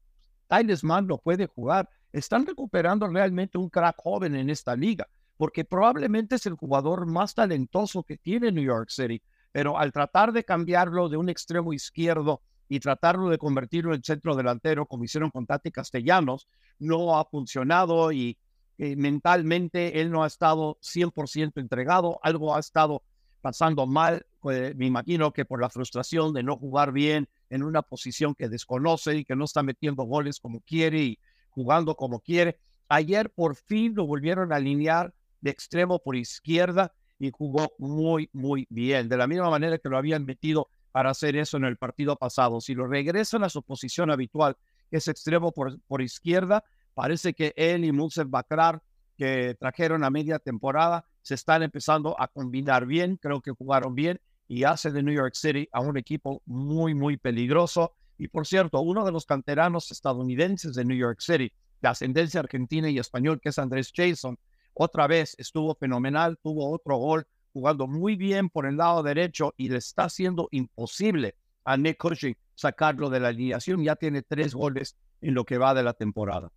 [0.48, 5.66] Tyler Mann lo puede jugar, están recuperando realmente un crack joven en esta liga, porque
[5.66, 9.20] probablemente es el jugador más talentoso que tiene New York City
[9.54, 14.34] pero al tratar de cambiarlo de un extremo izquierdo y tratarlo de convertirlo en centro
[14.34, 16.48] delantero, como hicieron con Tati Castellanos,
[16.80, 18.36] no ha funcionado y
[18.78, 23.04] eh, mentalmente él no ha estado 100% entregado, algo ha estado
[23.44, 27.82] pasando mal, pues, me imagino que por la frustración de no jugar bien en una
[27.82, 31.18] posición que desconoce y que no está metiendo goles como quiere y
[31.50, 32.58] jugando como quiere.
[32.88, 38.66] Ayer por fin lo volvieron a alinear de extremo por izquierda y jugó muy, muy
[38.70, 42.16] bien, de la misma manera que lo habían metido para hacer eso en el partido
[42.16, 42.62] pasado.
[42.62, 44.56] Si lo regresan a su posición habitual,
[44.88, 48.80] que es extremo por, por izquierda, parece que él y Musa Bakrar,
[49.18, 54.20] que trajeron a media temporada, se están empezando a combinar bien, creo que jugaron bien
[54.46, 57.94] y hace de New York City a un equipo muy, muy peligroso.
[58.18, 62.90] Y por cierto, uno de los canteranos estadounidenses de New York City, de ascendencia argentina
[62.90, 64.38] y español, que es Andrés Jason,
[64.74, 69.70] otra vez estuvo fenomenal, tuvo otro gol, jugando muy bien por el lado derecho y
[69.70, 73.82] le está haciendo imposible a Nick Cushing sacarlo de la alineación.
[73.82, 76.52] Ya tiene tres goles en lo que va de la temporada.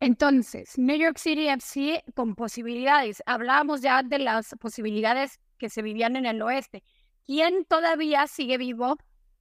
[0.00, 3.22] Entonces, New York City FC con posibilidades.
[3.26, 6.82] Hablábamos ya de las posibilidades que se vivían en el oeste.
[7.26, 8.96] ¿Quién todavía sigue vivo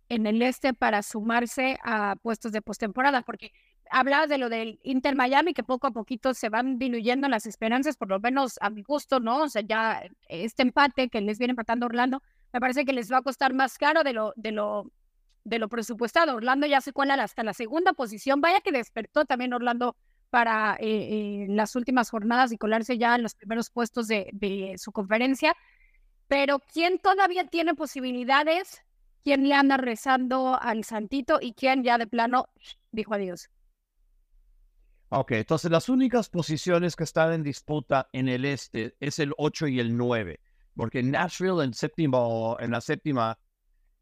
[0.09, 3.21] en el este para sumarse a puestos de postemporada?
[3.21, 3.53] Porque
[3.89, 7.95] hablabas de lo del Inter Miami, que poco a poquito se van diluyendo las esperanzas,
[7.95, 9.43] por lo menos a mi gusto, ¿no?
[9.43, 13.19] O sea, ya este empate que les viene empatando Orlando, me parece que les va
[13.19, 14.91] a costar más caro de lo, de lo,
[15.45, 16.35] de lo presupuestado.
[16.35, 18.41] Orlando ya se cuela hasta la segunda posición.
[18.41, 19.95] Vaya que despertó también Orlando
[20.29, 25.55] para eh, las últimas jornadas y colarse ya en los primeros puestos de, su conferencia.
[26.27, 28.83] Pero ¿quién todavía tiene posibilidades?
[29.23, 32.47] ¿Quién le anda rezando al santito y quién ya de plano
[32.91, 33.49] dijo adiós?
[35.09, 39.67] Ok, entonces las únicas posiciones que están en disputa en el este es el 8
[39.67, 40.39] y el 9,
[40.75, 43.39] porque Nashville en, séptimo, en la séptima,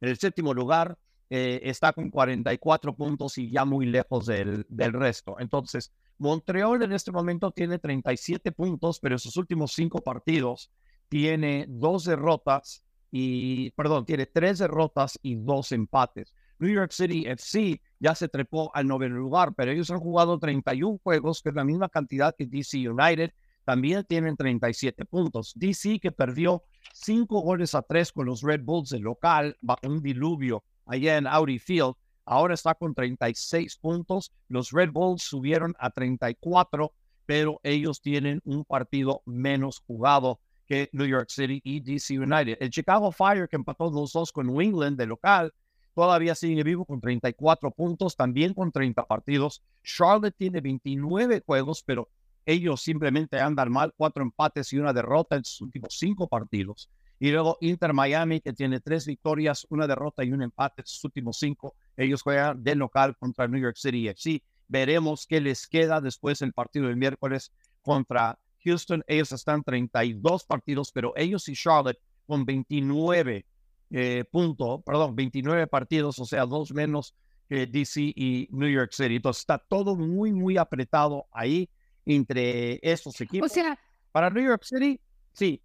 [0.02, 0.98] en el séptimo lugar
[1.30, 5.36] eh, está con 44 puntos y ya muy lejos del, del resto.
[5.40, 10.72] Entonces, Montreal en este momento tiene 37 puntos, pero en sus últimos cinco partidos
[11.10, 16.34] tiene dos derrotas y, perdón, tiene tres derrotas y dos empates.
[16.60, 21.00] New York City FC ya se trepó al noveno lugar, pero ellos han jugado 31
[21.04, 23.32] juegos, que es la misma cantidad que DC United.
[23.64, 25.54] También tienen 37 puntos.
[25.56, 26.64] DC que perdió
[26.94, 31.28] cinco goles a tres con los Red Bulls del local bajo un diluvio allá en
[31.28, 31.94] Audi Field
[32.26, 34.32] ahora está con 36 puntos.
[34.50, 36.94] Los Red Bulls subieron a 34,
[37.26, 42.58] pero ellos tienen un partido menos jugado que New York City y DC United.
[42.60, 45.54] El Chicago Fire, que empató 2-2 con New England de local,
[45.96, 49.64] todavía sigue vivo con 34 puntos, también con 30 partidos.
[49.84, 52.10] Charlotte tiene 29 juegos, pero
[52.46, 56.90] ellos simplemente andan mal, cuatro empates y una derrota en sus últimos cinco partidos.
[57.20, 61.04] Y luego Inter Miami, que tiene tres victorias, una derrota y un empate en sus
[61.04, 61.76] últimos cinco.
[61.96, 64.44] Ellos juegan de local contra New York City FC.
[64.68, 67.52] Veremos qué les queda después del partido del miércoles
[67.82, 69.04] contra Houston.
[69.08, 73.46] Ellos están 32 partidos, pero ellos y Charlotte con 29
[73.90, 77.16] eh, puntos, perdón, 29 partidos, o sea, dos menos
[77.48, 79.16] que DC y New York City.
[79.16, 81.70] Entonces está todo muy, muy apretado ahí
[82.06, 83.50] entre estos equipos.
[83.50, 83.80] O sea,
[84.12, 85.00] para New York City,
[85.34, 85.62] sí,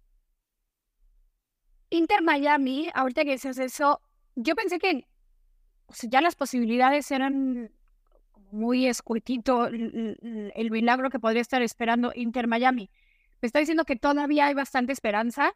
[1.93, 4.01] Inter Miami, ahorita que dices eso,
[4.35, 5.05] yo pensé que
[6.09, 7.71] ya las posibilidades eran
[8.51, 12.89] muy escuetito el, milagro que podría estar esperando Inter Miami.
[13.43, 15.53] ¿Me está diciendo que todavía hay bastante esperanza?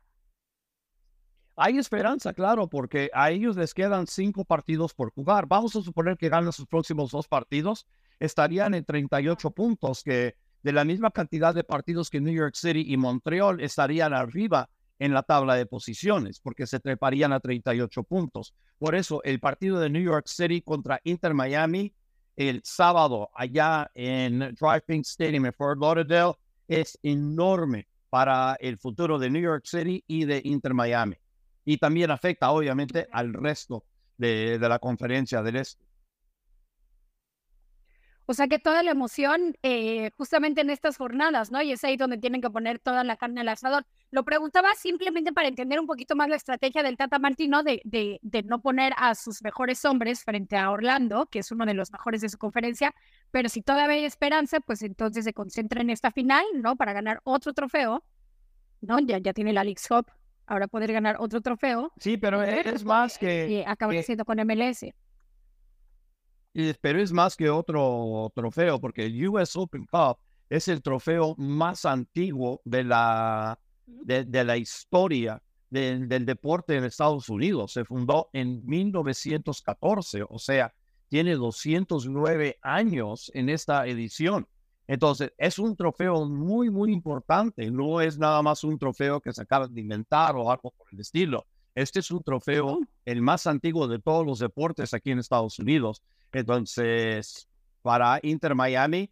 [1.56, 5.48] Hay esperanza, claro, porque a ellos les quedan cinco partidos por jugar.
[5.48, 7.88] Vamos a suponer que ganan sus próximos dos partidos,
[8.20, 12.84] estarían en 38 puntos, que de la misma cantidad de partidos que New York City
[12.86, 14.70] y Montreal estarían arriba
[15.00, 18.54] en la tabla de posiciones, porque se treparían a 38 puntos.
[18.80, 21.94] Por eso, el partido de New York City contra Inter Miami
[22.38, 26.34] el sábado allá en Driving Stadium en Fort Lauderdale
[26.68, 31.16] es enorme para el futuro de New York City y de Inter Miami.
[31.66, 33.84] Y también afecta, obviamente, al resto
[34.18, 35.87] de, de la conferencia del Este.
[38.30, 41.62] O sea que toda la emoción eh, justamente en estas jornadas, ¿no?
[41.62, 43.86] Y es ahí donde tienen que poner toda la carne al asador.
[44.12, 48.20] Lo preguntaba simplemente para entender un poquito más la estrategia del Tata Martino de, de,
[48.22, 51.90] de, no poner a sus mejores hombres frente a Orlando, que es uno de los
[51.90, 52.94] mejores de su conferencia,
[53.32, 56.76] pero si todavía hay esperanza, pues entonces se concentra en esta final, ¿no?
[56.76, 58.04] Para ganar otro trofeo,
[58.82, 59.00] ¿no?
[59.00, 60.12] Ya, ya tiene la League Cup,
[60.48, 61.94] ahora poder ganar otro trofeo.
[61.98, 63.48] Sí, pero es más que...
[63.50, 64.86] Y acaba siendo con MLS
[66.82, 70.18] pero es más que otro trofeo, porque el US Open Cup
[70.50, 77.74] es el trofeo más antiguo de la, de, la historia del deporte en Estados Unidos.
[77.74, 80.74] Se fundó en 1914, o sea,
[81.10, 84.48] tiene 209 años en esta edición.
[84.88, 87.70] Entonces, es un trofeo muy, muy importante.
[87.70, 91.02] No es nada más un trofeo que se acaba de inventar o algo por el
[91.02, 91.46] estilo.
[91.78, 96.02] Este es un trofeo, el más antiguo de todos los deportes aquí en Estados Unidos.
[96.32, 97.48] Entonces,
[97.84, 99.12] para Inter Miami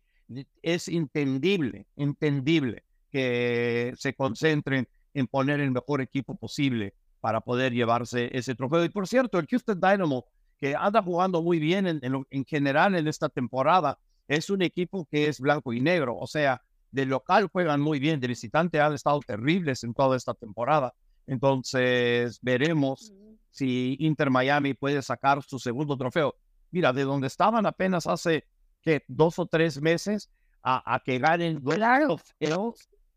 [0.63, 8.35] es entendible, entendible que se concentren en poner el mejor equipo posible para poder llevarse
[8.35, 8.83] ese trofeo.
[8.83, 10.25] Y por cierto, el Houston Dynamo,
[10.57, 15.27] que anda jugando muy bien en, en, general en esta temporada, es un equipo que
[15.27, 16.17] es blanco y negro.
[16.17, 20.33] O sea, de local juegan muy bien, de visitante han estado terribles en toda esta
[20.33, 20.95] temporada.
[21.27, 23.13] Entonces, veremos
[23.49, 26.35] si Inter Miami puede sacar su segundo trofeo.
[26.71, 28.45] Mira, de donde estaban apenas hace
[28.81, 30.29] que dos o tres meses
[30.61, 32.19] a, que ganen claro.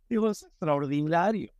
[0.09, 1.51] digo, es extraordinario.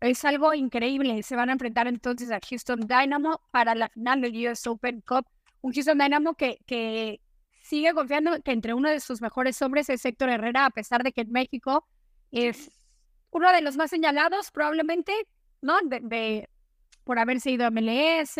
[0.00, 1.22] Es algo increíble.
[1.22, 5.26] Se van a enfrentar entonces a Houston Dynamo para la final del US Open Cup.
[5.60, 7.20] Un Houston Dynamo que, que
[7.62, 11.12] sigue confiando que entre uno de sus mejores hombres es Héctor Herrera, a pesar de
[11.12, 11.86] que en México
[12.32, 12.70] es
[13.32, 15.12] uno de los más señalados, probablemente,
[15.60, 15.74] ¿no?
[15.82, 16.48] De,
[17.04, 18.36] por haberse ido a MLS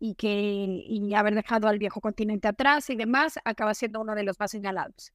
[0.00, 4.24] y que y haber dejado al viejo continente atrás y demás, acaba siendo uno de
[4.24, 5.12] los más señalados.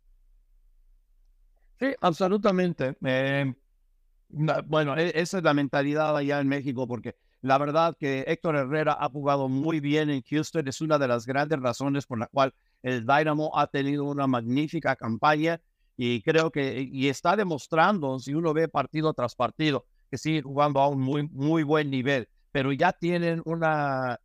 [1.79, 2.95] Sí, absolutamente.
[3.03, 3.53] Eh,
[4.65, 8.97] bueno, e, esa es la mentalidad allá en México, porque la verdad que Héctor Herrera
[8.99, 12.53] ha jugado muy bien en Houston, es una de las grandes razones por la cual
[12.81, 15.59] el Dynamo ha tenido una magnífica campaña
[15.95, 20.79] y creo que y está demostrando, si uno ve partido tras partido, que sigue jugando
[20.79, 24.19] a un muy, muy buen nivel, pero ya tienen una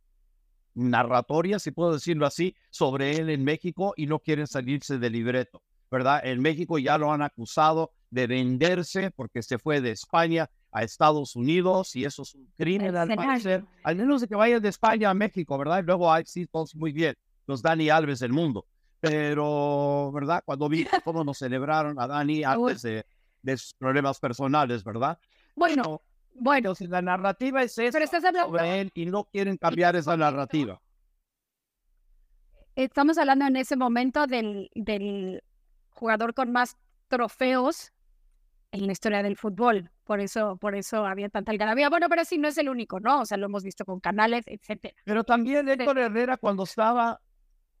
[0.73, 5.61] narratoria, si puedo decirlo así, sobre él en México y no quieren salirse del libreto,
[5.91, 6.25] ¿verdad?
[6.25, 11.35] En México ya lo han acusado de venderse porque se fue de España a Estados
[11.35, 15.09] Unidos y eso es un crimen al parecer, al menos de que vaya de España
[15.09, 15.79] a México, ¿verdad?
[15.79, 17.15] Y luego hay sí, todos muy bien,
[17.47, 18.65] los Dani Alves del mundo.
[18.99, 20.43] Pero, ¿verdad?
[20.45, 23.05] Cuando vi cómo nos celebraron a Dani antes de,
[23.41, 25.17] de sus problemas personales, ¿verdad?
[25.55, 26.01] Bueno,
[26.33, 26.75] bueno.
[26.75, 30.81] si la narrativa es esa sobre él y no quieren cambiar esa narrativa.
[32.75, 35.43] Estamos hablando en ese momento del, del
[35.89, 36.77] jugador con más
[37.09, 37.91] trofeos
[38.71, 39.91] en la historia del fútbol.
[40.05, 41.89] Por eso, por eso había tanta algarabía.
[41.89, 43.21] Bueno, pero sí, no es el único, ¿no?
[43.21, 44.95] O sea, lo hemos visto con canales, etcétera.
[45.03, 47.19] Pero también Héctor Herrera cuando estaba,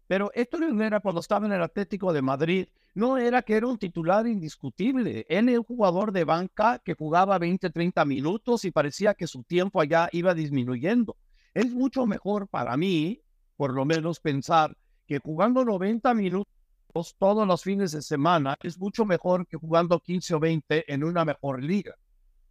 [0.09, 3.77] pero Héctor Herrera cuando estaba en el Atlético de Madrid, no era que era un
[3.77, 5.23] titular indiscutible.
[5.29, 9.43] Él es un jugador de banca que jugaba 20, 30 minutos y parecía que su
[9.43, 11.15] tiempo allá iba disminuyendo.
[11.53, 13.21] Es mucho mejor para mí,
[13.55, 19.05] por lo menos, pensar que jugando 90 minutos todos los fines de semana es mucho
[19.05, 21.93] mejor que jugando 15 o 20 en una mejor liga.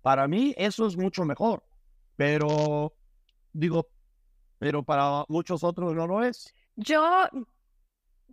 [0.00, 1.64] Para mí eso es mucho mejor,
[2.14, 2.94] pero
[3.52, 3.88] digo,
[4.60, 6.54] pero para muchos otros no lo es.
[6.80, 7.28] Yo,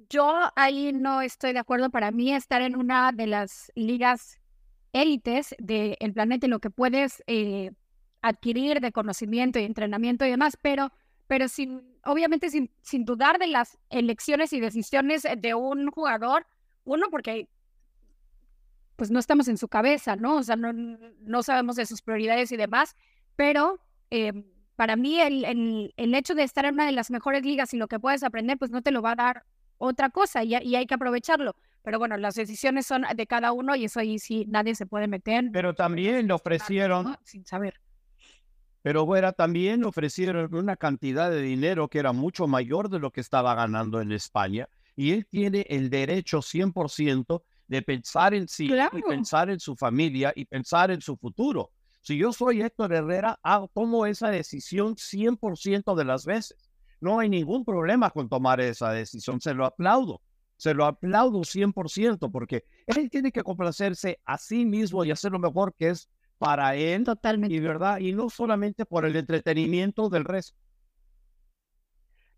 [0.08, 1.90] yo ahí no estoy de acuerdo.
[1.90, 4.40] Para mí estar en una de las ligas
[4.94, 7.72] élites del planeta y lo que puedes eh,
[8.22, 10.92] adquirir de conocimiento y entrenamiento y demás, pero
[11.28, 16.46] pero sin, obviamente sin, sin dudar de las elecciones y decisiones de un jugador,
[16.84, 17.50] uno porque
[18.96, 20.36] pues no estamos en su cabeza, ¿no?
[20.36, 22.96] O sea, no, no sabemos de sus prioridades y demás,
[23.36, 23.80] pero
[24.12, 27.74] eh, para mí el, el, el, hecho de estar en una de las mejores ligas
[27.74, 29.44] y lo que puedes aprender, pues no te lo va a dar
[29.78, 31.56] otra cosa y, y hay que aprovecharlo.
[31.82, 35.08] Pero bueno, las decisiones son de cada uno y eso ahí sí nadie se puede
[35.08, 35.46] meter.
[35.54, 37.80] Pero también le ofrecieron, sin saber.
[38.82, 43.22] Pero bueno, también ofrecieron una cantidad de dinero que era mucho mayor de lo que
[43.22, 44.68] estaba ganando en España.
[44.96, 50.34] Y él tiene el derecho 100% de pensar en sí, y pensar en su familia
[50.36, 51.72] y pensar en su futuro.
[52.06, 56.70] Si yo soy Héctor Herrera, hago, tomo esa decisión 100% de las veces.
[57.02, 59.42] No hay ningún problema con tomar esa decisión.
[59.42, 60.22] Se lo aplaudo.
[60.56, 65.40] Se lo aplaudo 100% porque él tiene que complacerse a sí mismo y hacer lo
[65.40, 67.06] mejor que es para él.
[67.06, 67.56] Totalmente.
[67.56, 70.56] Y verdad, y no solamente por el entretenimiento del resto.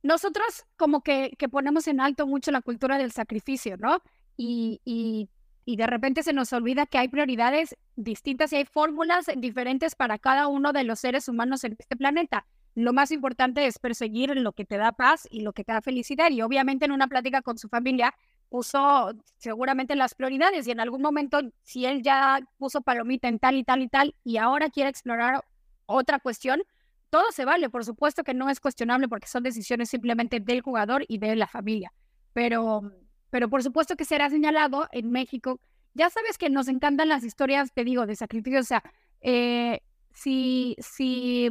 [0.02, 4.02] Nosotros como que, que ponemos en alto mucho la cultura del sacrificio, ¿no?
[4.38, 5.30] Y, y,
[5.68, 10.18] y de repente se nos olvida que hay prioridades distintas y hay fórmulas diferentes para
[10.18, 12.48] cada uno de los seres humanos en este planeta.
[12.74, 15.82] Lo más importante es perseguir lo que te da paz y lo que te da
[15.82, 16.32] felicidad.
[16.32, 18.16] Y obviamente en una plática con su familia
[18.48, 23.56] puso seguramente las prioridades y en algún momento, si él ya puso palomita en tal
[23.56, 25.44] y tal y tal y ahora quiere explorar
[25.86, 26.64] otra cuestión,
[27.10, 27.70] todo se vale.
[27.70, 31.48] Por supuesto que no es cuestionable porque son decisiones simplemente del jugador y de la
[31.48, 31.92] familia.
[32.32, 32.90] Pero,
[33.30, 35.60] pero por supuesto que será señalado en México.
[35.94, 38.60] Ya sabes que nos encantan las historias, te digo, de sacrificio.
[38.60, 38.84] O sea,
[39.22, 39.82] eh,
[40.14, 41.50] si, si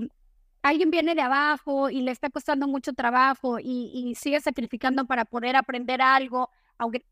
[0.62, 5.24] alguien viene de abajo y le está costando mucho trabajo y, y sigue sacrificando para
[5.24, 7.04] poder aprender algo, aunque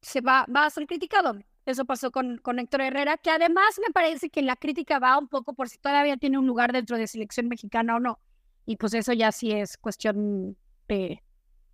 [0.00, 1.38] se va, va a ser criticado.
[1.66, 5.28] Eso pasó con, con Héctor Herrera, que además me parece que la crítica va un
[5.28, 8.20] poco por si todavía tiene un lugar dentro de selección mexicana o no.
[8.66, 11.22] Y pues eso ya sí es cuestión de,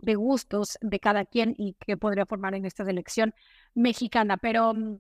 [0.02, 3.34] de gustos de cada quien y que podría formar en esta selección
[3.74, 4.36] mexicana.
[4.36, 4.98] Pero mm,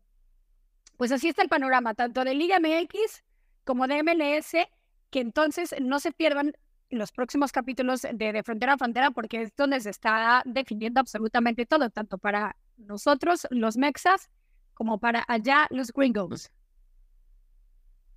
[0.96, 3.24] pues así está el panorama, tanto de Liga MX
[3.64, 4.52] como de MLS,
[5.10, 6.52] que entonces no se pierdan
[6.90, 11.66] los próximos capítulos de, de Frontera a Frontera, porque es donde se está definiendo absolutamente
[11.66, 14.28] todo, tanto para nosotros, los mexas,
[14.74, 16.50] como para allá los gringos.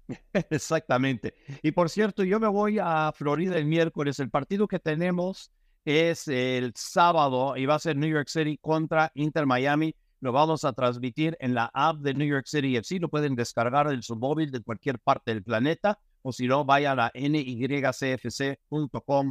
[0.49, 1.35] Exactamente.
[1.61, 4.19] Y por cierto, yo me voy a Florida el miércoles.
[4.19, 5.51] El partido que tenemos
[5.85, 9.95] es el sábado y va a ser New York City contra Inter Miami.
[10.19, 12.99] Lo vamos a transmitir en la app de New York City FC.
[12.99, 15.99] Lo pueden descargar en su móvil de cualquier parte del planeta.
[16.21, 18.55] O si no, vayan a nycfc.com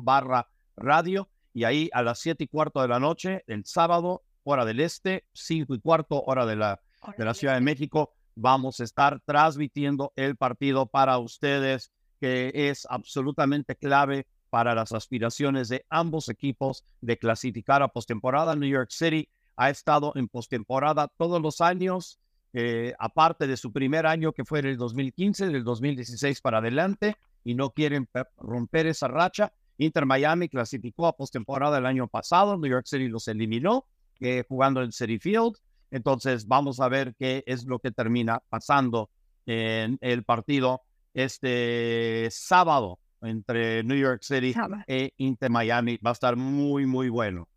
[0.05, 0.47] barra
[0.77, 1.29] radio.
[1.55, 5.25] Y ahí a las siete y cuarto de la noche, el sábado, hora del este,
[5.33, 6.81] cinco y cuarto, hora de la
[7.17, 8.13] de la Ciudad de México.
[8.35, 15.71] Vamos a estar transmitiendo el partido para ustedes, que es absolutamente clave para las aspiraciones
[15.71, 18.55] de ambos equipos de clasificar a postemporada.
[18.55, 19.27] New York City
[19.57, 22.19] ha estado en postemporada todos los años,
[22.53, 27.17] eh, aparte de su primer año que fue en el 2015, del 2016 para adelante,
[27.45, 29.55] y no quieren romper esa racha.
[29.79, 33.87] Inter Miami clasificó a postemporada el año pasado, New York City los eliminó
[34.21, 35.57] eh, jugando en City Field.
[35.91, 39.09] Entonces vamos a ver qué es lo que termina pasando
[39.47, 40.83] en el partido
[41.15, 44.55] este sábado entre New York City
[44.87, 45.99] e Inter Miami.
[45.99, 47.49] Va a estar muy, muy bueno.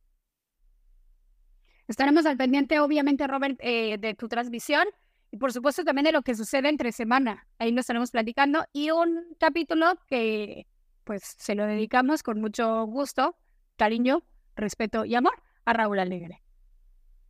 [1.87, 4.87] Estaremos al pendiente, obviamente, Robert, eh, de tu transmisión
[5.31, 7.47] y por supuesto también de lo que sucede entre semana.
[7.59, 10.65] Ahí lo estaremos platicando y un capítulo que
[11.03, 13.35] pues se lo dedicamos con mucho gusto,
[13.75, 14.23] cariño,
[14.55, 15.33] respeto y amor
[15.65, 16.41] a Raúl Alegre.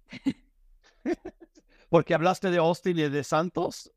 [1.89, 3.91] Porque hablaste de Austin y de Santos.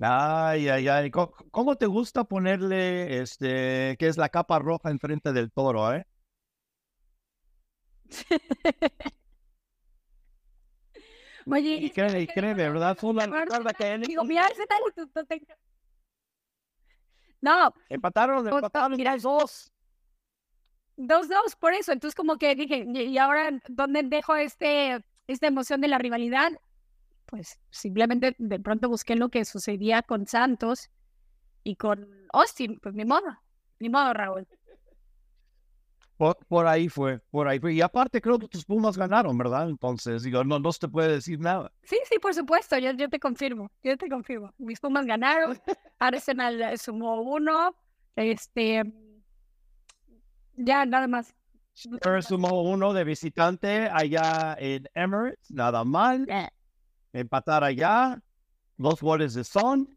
[0.00, 1.10] Ay, ay, ay.
[1.10, 6.06] ¿Cómo, te gusta ponerle este, que es la capa roja enfrente del toro, eh?
[11.50, 12.96] Oye, y créeme, créeme, ¿verdad?
[12.96, 13.26] Fue una
[13.74, 14.80] que Digo, mira, ese tal,
[17.40, 17.72] No.
[17.88, 19.72] Empataron, empataron, mira, dos.
[20.96, 21.92] Dos, dos, por eso.
[21.92, 26.52] Entonces, como que dije, ¿y ahora dónde dejo este esta emoción de la rivalidad,
[27.28, 30.90] pues simplemente de pronto busqué lo que sucedía con Santos
[31.62, 33.26] y con Austin, pues ni modo,
[33.78, 34.46] ni modo, Raúl.
[36.16, 37.74] Por, ahí fue, por ahí fue.
[37.74, 39.68] Y aparte creo que tus Pumas ganaron, ¿verdad?
[39.68, 41.70] Entonces, digo, no, no se te puede decir nada.
[41.84, 44.52] Sí, sí, por supuesto, yo, yo te confirmo, yo te confirmo.
[44.58, 45.56] Mis Pumas ganaron,
[46.00, 47.72] Arsenal sumó uno,
[48.16, 48.82] este,
[50.56, 51.32] ya nada más.
[51.72, 56.26] Spurs sumó uno de visitante allá en Emirates, nada mal.
[57.12, 58.22] Empatar allá,
[58.76, 59.88] dos goles de Son.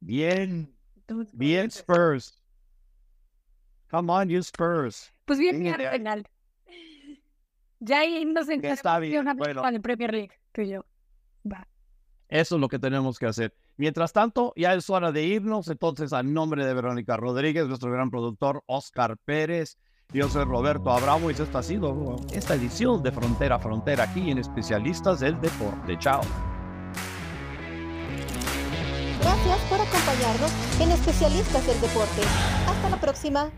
[0.00, 0.74] Bien,
[1.32, 2.42] bien Spurs.
[3.90, 5.12] Come on, you Spurs.
[5.24, 6.26] Pues bien, bien Arsenal.
[7.78, 9.68] Ya ahí nos bien, bueno.
[9.68, 10.84] el Premier League, tú y yo.
[11.50, 11.66] Va.
[12.28, 13.54] Eso es lo que tenemos que hacer.
[13.76, 15.68] Mientras tanto, ya es hora de irnos.
[15.68, 19.78] Entonces, a nombre de Verónica Rodríguez, nuestro gran productor Oscar Pérez,
[20.12, 24.30] yo soy Roberto Abramo y esto ha sido esta edición de Frontera a Frontera aquí
[24.30, 25.98] en Especialistas del Deporte.
[25.98, 26.20] Chao.
[29.20, 32.22] Gracias por acompañarnos en Especialistas del Deporte.
[32.66, 33.50] Hasta la próxima.